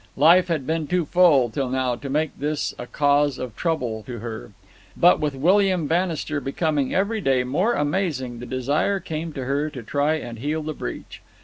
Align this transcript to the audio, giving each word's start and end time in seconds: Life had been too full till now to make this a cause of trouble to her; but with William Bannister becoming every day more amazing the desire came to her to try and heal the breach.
Life 0.17 0.47
had 0.47 0.65
been 0.65 0.87
too 0.87 1.05
full 1.05 1.51
till 1.51 1.69
now 1.69 1.95
to 1.95 2.09
make 2.09 2.35
this 2.39 2.73
a 2.79 2.87
cause 2.87 3.37
of 3.37 3.55
trouble 3.55 4.01
to 4.07 4.17
her; 4.17 4.51
but 4.97 5.19
with 5.19 5.35
William 5.35 5.85
Bannister 5.85 6.41
becoming 6.41 6.91
every 6.91 7.21
day 7.21 7.43
more 7.43 7.75
amazing 7.75 8.39
the 8.39 8.47
desire 8.47 8.99
came 8.99 9.31
to 9.33 9.45
her 9.45 9.69
to 9.69 9.83
try 9.83 10.15
and 10.15 10.39
heal 10.39 10.63
the 10.63 10.73
breach. 10.73 11.21